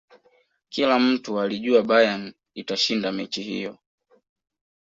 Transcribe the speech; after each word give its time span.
kila 0.69 0.99
mtu 0.99 1.39
alijua 1.39 1.81
bayern 1.83 2.33
itashinda 2.53 3.11
mechi 3.11 3.41
hiyo 3.43 3.77